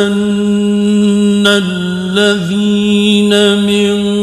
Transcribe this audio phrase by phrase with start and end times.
[1.58, 3.32] الذين
[3.66, 4.15] من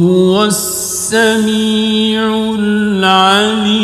[0.00, 2.24] وهو السميع
[2.58, 3.80] العليم.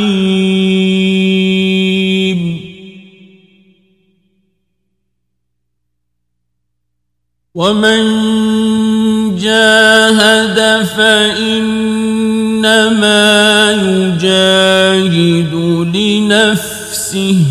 [7.54, 8.00] ومن
[9.36, 11.72] جاهد فإنما
[13.72, 15.54] يجاهد
[15.96, 17.42] لنفسه.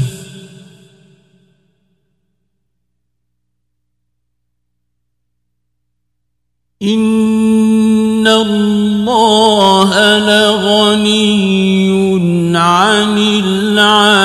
[10.96, 14.16] لغني عن العالمين.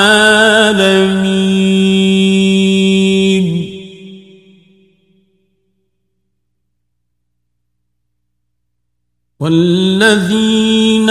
[9.39, 11.09] والذين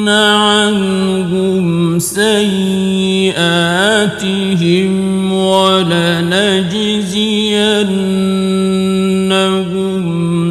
[0.08, 3.40] عنهم سيئاتهم.
[5.80, 7.24] ولنجزينهم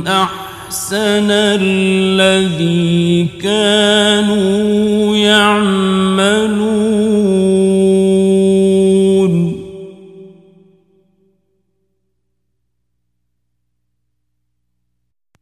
[0.08, 6.70] أحسن الذي كانوا يعملون.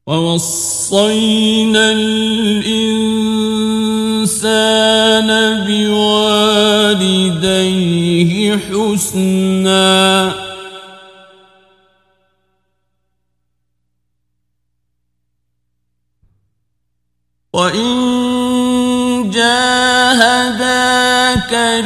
[0.07, 1.91] ووصينا
[7.41, 10.33] بوالديه حسنا.
[17.53, 20.23] وإن جاهداك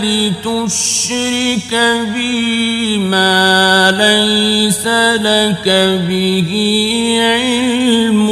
[0.04, 1.74] لتشرك
[2.14, 5.68] بي ما ليس لك
[6.08, 6.52] به
[7.22, 8.28] علم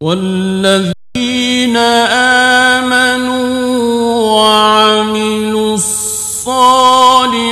[0.00, 0.99] والذين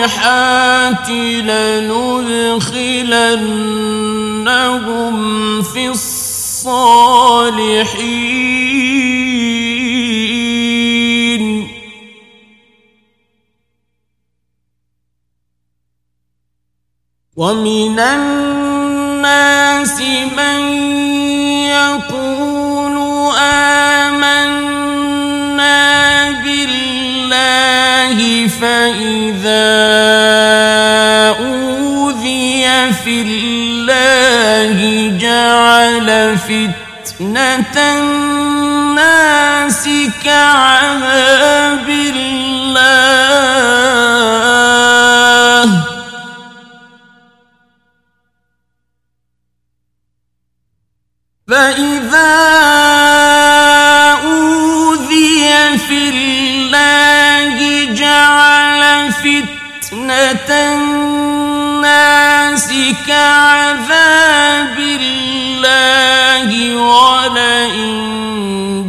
[0.08, 1.08] الصالحات
[1.44, 2.82] لندخلنهم
[5.62, 7.38] في الصالحين.
[17.36, 20.00] ومن الناس
[20.36, 20.60] من
[21.68, 22.96] يقول
[23.38, 24.67] آمنا
[28.18, 29.68] بالله فإذا
[31.38, 34.78] أوذي في الله
[35.18, 39.88] جعل فتنة الناس
[40.24, 42.18] كعذاب الله.
[51.48, 52.34] فإذا
[54.24, 56.37] أوذي في الله
[59.18, 62.68] فتنة الناس
[63.06, 67.94] كعذاب الله ولئن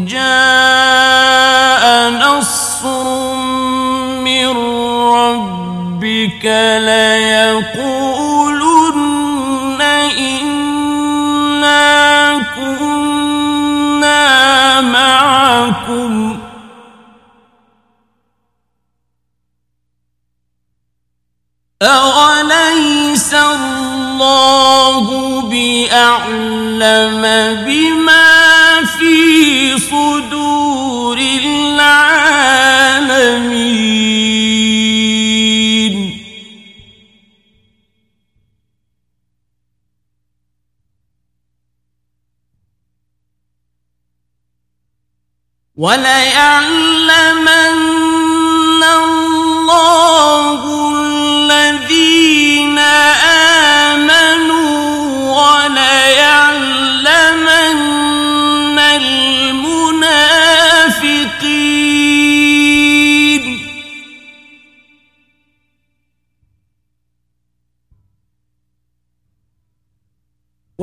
[0.07, 3.05] جاء نصر
[4.23, 4.47] من
[5.13, 6.45] ربك
[21.81, 25.05] أوليس الله
[25.41, 27.21] بأعلم
[27.65, 31.99] بما في صدور العالمين
[46.59, 47.88] وليعلمن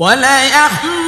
[0.00, 0.99] وليحملن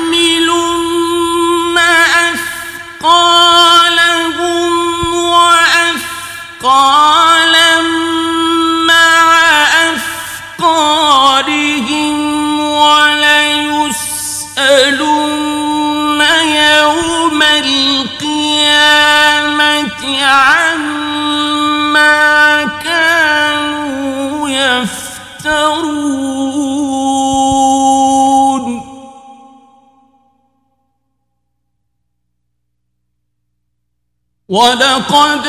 [34.52, 35.47] ولقد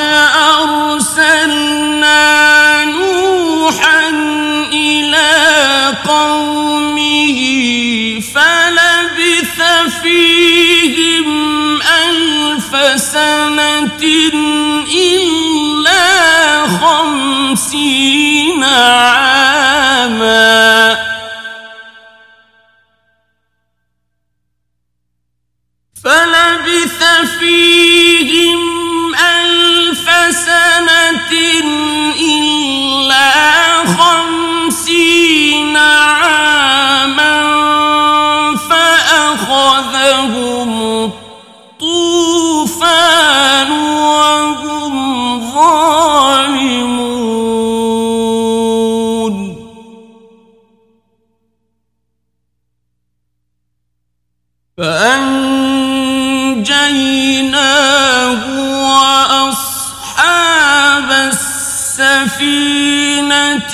[0.64, 2.53] أرسلنا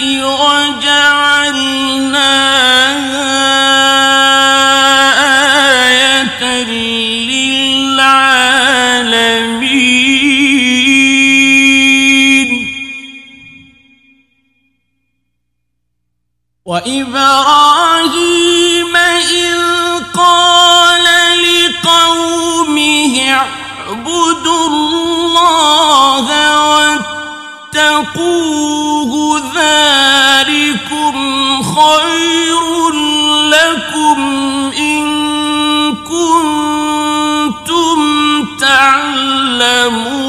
[0.02, 1.60] وجعلناها
[5.88, 7.60] آية للعالمين.
[16.66, 18.00] وإبراهيم
[18.96, 19.58] إذ
[20.14, 21.06] قال
[21.44, 26.28] لقومه اعبدوا الله
[27.74, 29.12] واتقوه
[29.56, 29.89] ذلك
[39.90, 40.29] يعلمون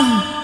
[0.00, 0.37] Oh.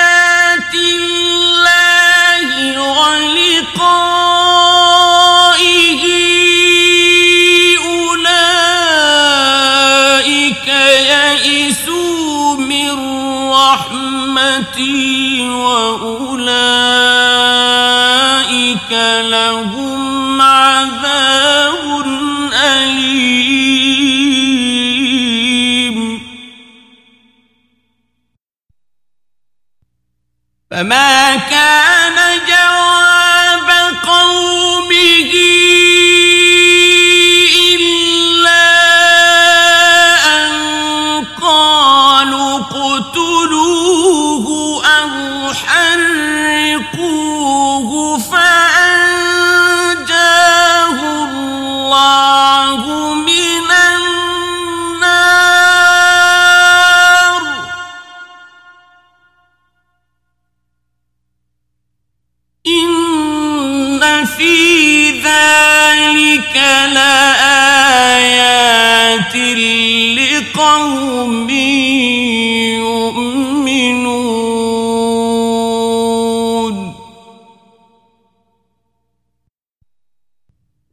[0.73, 2.47] الله
[2.81, 3.99] ولقائه
[7.85, 8.97] أولئك
[11.13, 12.91] يئسوا من
[13.51, 16.51] رحمتي وأولئك
[19.21, 19.78] لهم
[30.79, 32.15] فما كان
[32.47, 34.48] جواب قومه
[70.89, 71.49] لقوم
[72.79, 73.35] يؤمنون.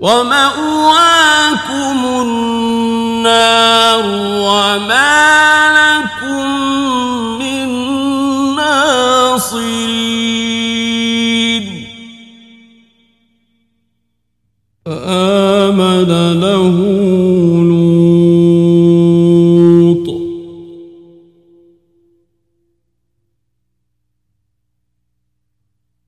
[0.00, 2.92] ومأواكم النار
[4.46, 5.12] وما
[5.72, 6.21] لكم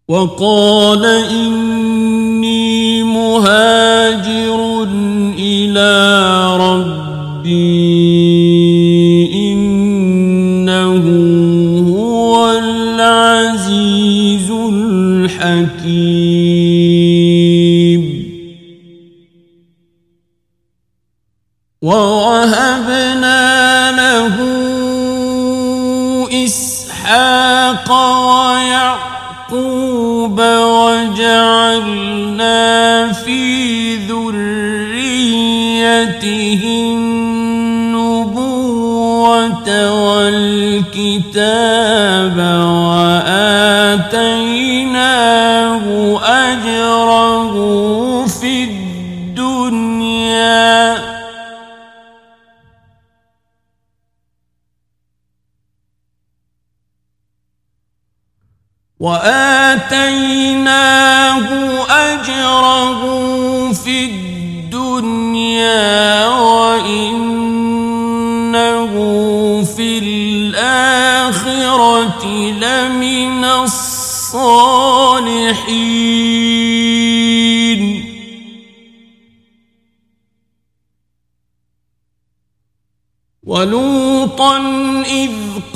[0.09, 4.83] وقال إني مهاجر
[5.39, 5.91] إلى
[6.61, 7.94] ربي.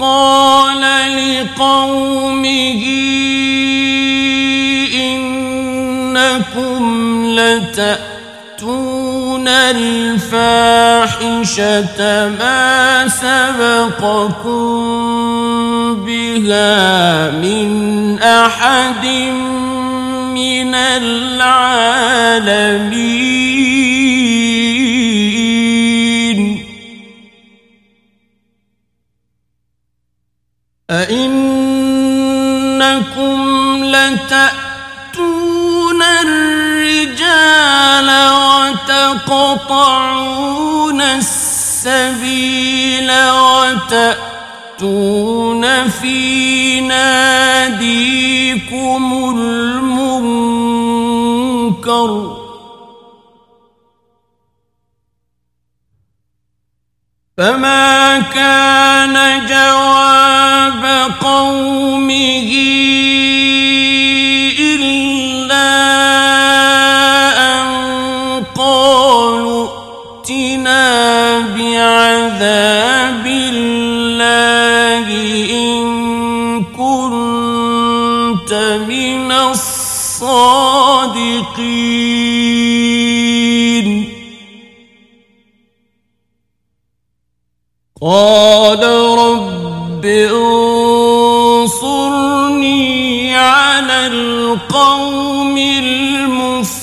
[0.00, 0.82] قال
[1.16, 2.82] لقومه
[4.94, 6.82] إنكم
[7.26, 8.68] لتأتون
[9.48, 10.68] الفاحشة
[12.28, 14.68] ما سبقكم
[16.04, 19.06] بها من أحد
[20.34, 21.88] من العالمين
[30.90, 31.44] إنكم
[33.84, 38.10] لتأتون الرجال
[39.28, 43.10] وتقطعون السبيل
[44.80, 49.02] وتأتون في ناديكم
[49.38, 50.78] المنكر
[57.38, 62.50] فما كان جواب قومه
[64.58, 65.70] إلا
[67.38, 67.64] أن
[68.56, 75.06] قالوا ائتنا بعذاب الله
[75.50, 75.84] إن
[76.64, 78.52] كنت
[78.88, 80.48] من الصادقين
[88.00, 88.82] قال
[89.18, 90.04] رب
[91.66, 96.78] انصرني على القوم المفسدين.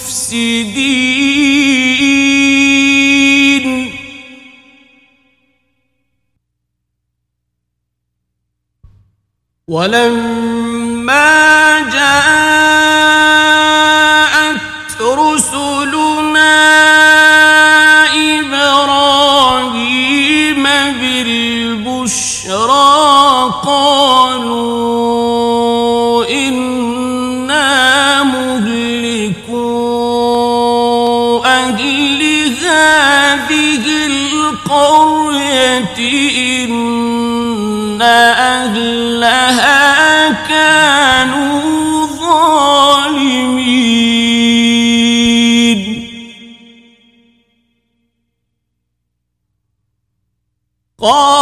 [9.68, 11.35] ولما
[34.76, 36.00] القرية
[36.66, 39.82] إن أهلها
[40.48, 43.56] كانوا ظالمين.
[51.00, 51.35] قال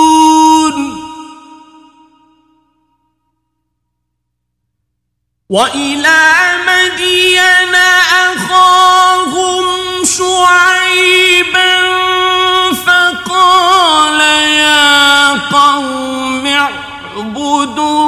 [0.00, 1.00] يعقلون.
[5.50, 6.20] وإلى
[6.66, 7.74] مدين
[8.34, 9.64] أخاهم
[10.04, 11.72] شعيبا
[12.72, 17.99] فقال يا قوم اعبدوا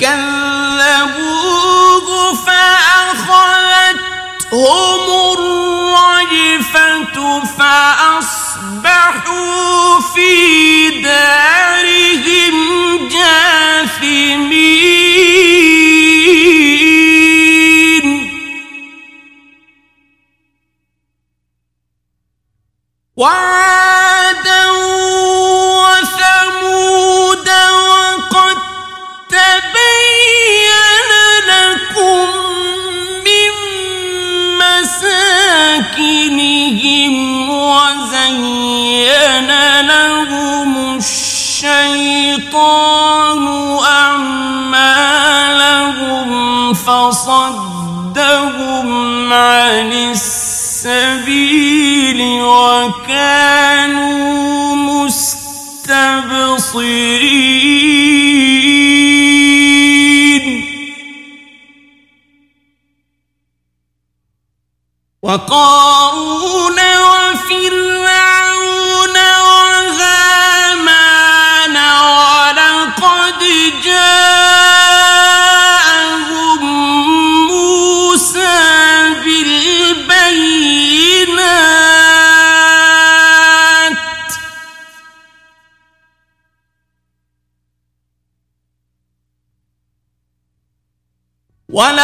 [0.00, 2.08] فكذبوه
[2.46, 3.98] فأخذتهم
[5.38, 7.16] الرجفة
[7.58, 9.20] فأصبحوا
[10.14, 10.49] في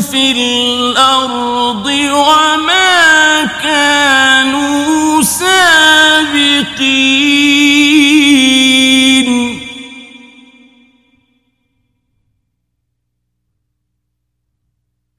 [0.00, 6.66] في الأرض وما كانوا سابقين.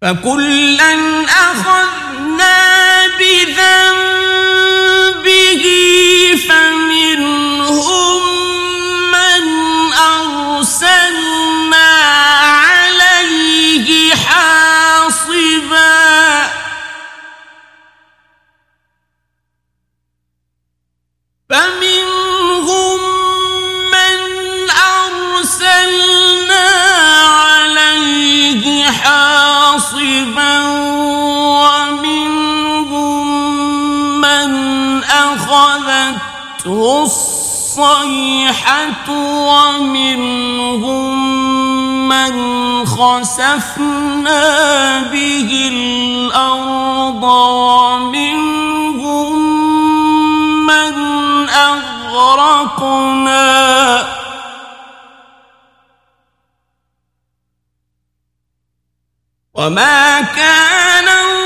[0.08, 0.93] فكلا
[37.78, 38.58] الصيحة
[39.50, 41.18] ومنهم
[42.10, 42.34] من
[42.86, 44.44] خسفنا
[45.12, 48.58] به الأرض ومنهم
[50.66, 50.96] من
[51.50, 52.88] أغرقنا.
[59.54, 61.37] وما كان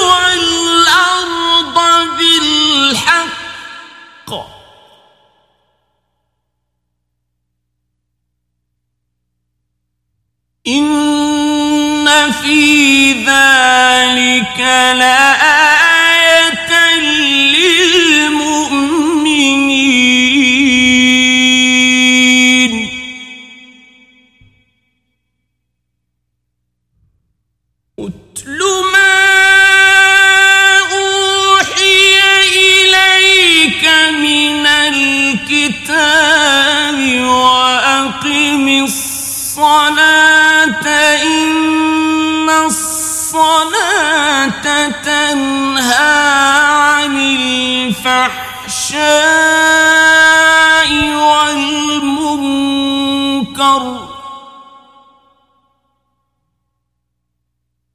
[0.08, 1.76] والأرض
[2.18, 4.30] بالحق.
[10.66, 14.58] إن في ذلك
[15.00, 15.57] لآية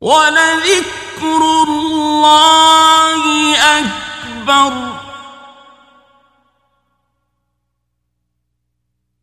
[0.01, 3.23] ولذكر الله
[3.79, 4.73] أكبر.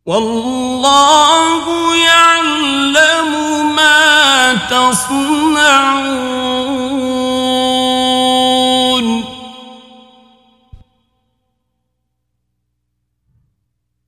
[0.05, 3.31] والله يعلم
[3.75, 6.21] ما تصنعون.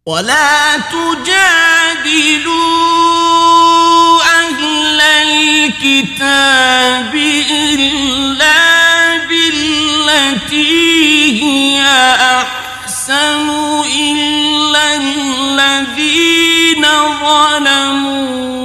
[0.05, 0.77] ولا
[2.33, 7.93] تجادلوا أهل الكتاب إلا
[17.21, 18.62] ظلموا.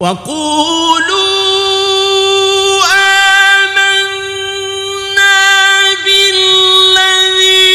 [0.00, 1.20] وقولوا
[3.92, 5.36] آمنا
[6.04, 7.74] بالذي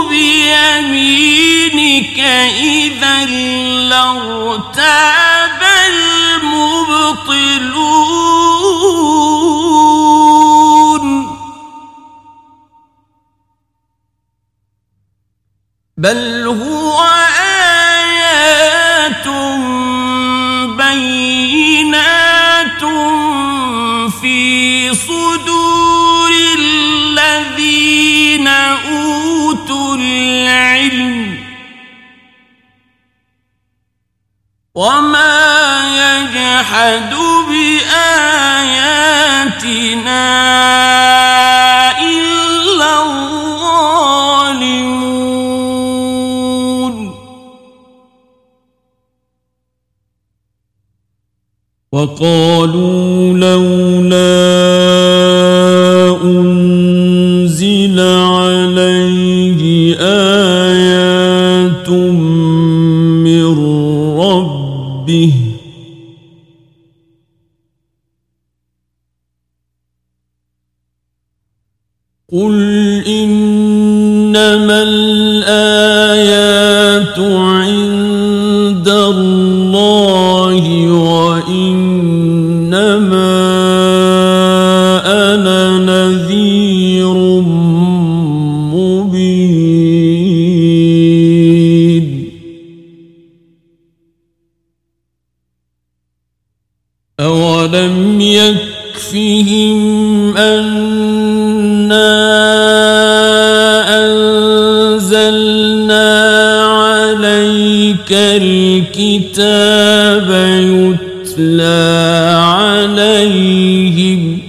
[0.09, 3.25] بيمينك إذا
[3.89, 7.03] لارتاب المبطلون.
[15.97, 16.82] بل هو
[34.75, 35.29] وما
[36.01, 37.13] يجحد
[37.49, 37.93] بآياتنا
[42.01, 43.33] إلا الظالمون.
[51.91, 53.72] وقالوا لولا
[97.73, 99.77] أولم يكفهم
[100.37, 102.13] أنا
[104.05, 106.09] أنزلنا
[106.63, 109.49] عليك الكتاب
[110.61, 114.39] يتلى عليهم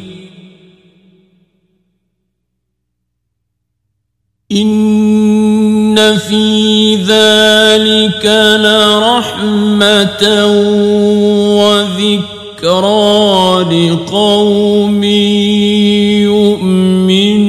[4.52, 8.26] إن في ذلك
[8.60, 10.22] لرحمة
[12.64, 15.04] وذكرى لقوم
[16.24, 17.44] يؤمنون.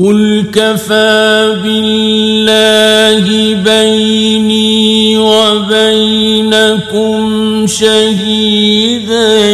[0.00, 3.26] قل كفى بالله
[3.64, 6.46] بيني وبينكم
[7.66, 9.44] شهيدا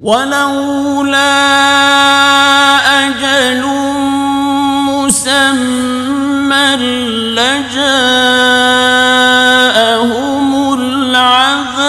[0.00, 1.65] ولولا
[6.76, 8.04] لجاءهم
[10.80, 11.86] العذاب.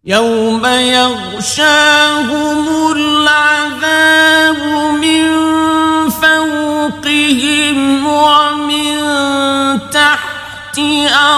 [0.05, 2.46] يوم يغشاهم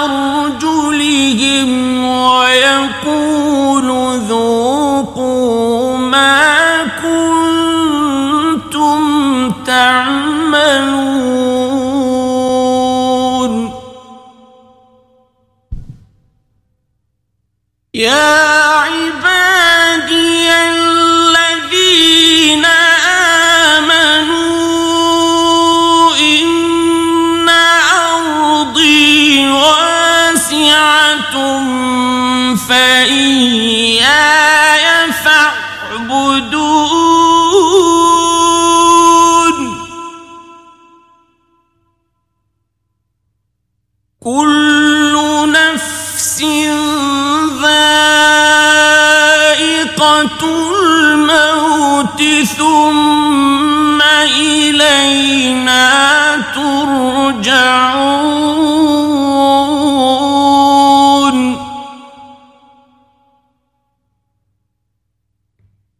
[0.09, 3.89] أرجلهم ويقول
[4.21, 9.01] ذوقوا ما كنتم
[9.67, 11.19] تعملون.
[17.95, 18.38] يا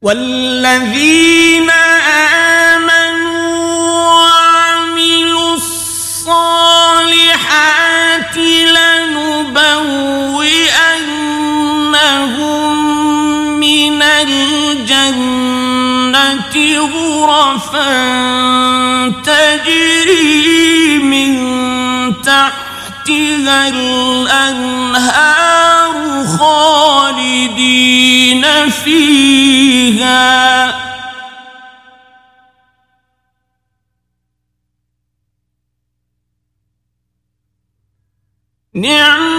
[0.09, 1.71] والذين
[2.81, 3.53] آمنوا
[4.05, 6.37] وعملوا الصالحات
[8.77, 9.61] لنبوئنهم
[13.61, 15.49] من الجنة
[16.81, 17.89] غرفا
[19.25, 21.39] تجري من
[23.09, 25.07] تحتها الأنهار
[26.39, 27.65] خالدين
[28.71, 30.29] فيها.
[38.75, 39.38] نعم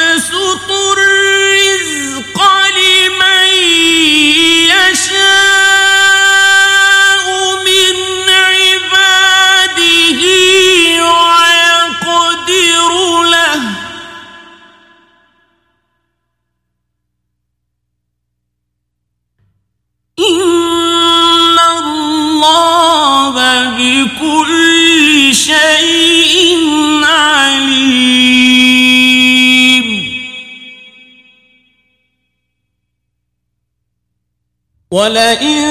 [34.94, 35.66] ولئن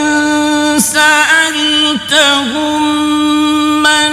[0.79, 2.81] سألتهم
[3.83, 4.11] من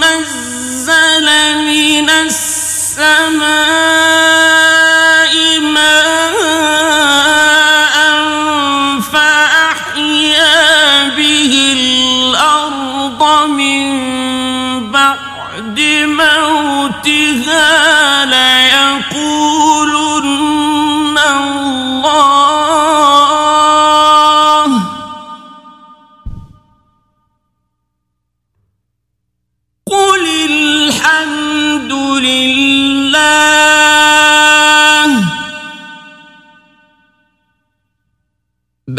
[0.00, 1.28] نزل
[1.64, 3.99] من السماء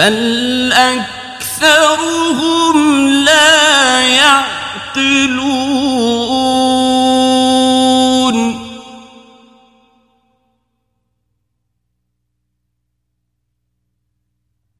[0.01, 2.17] بل أكثرهم
[3.09, 5.51] لا يعقلون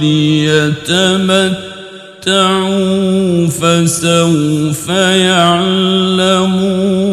[3.48, 7.05] فسوف يعلمون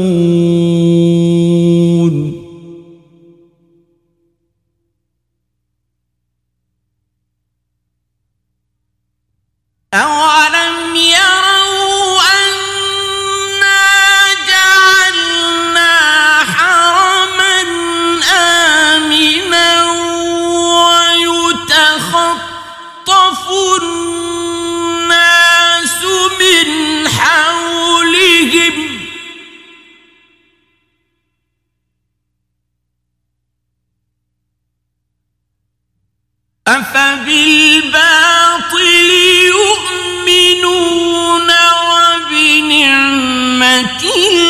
[44.01, 44.40] وبنعمة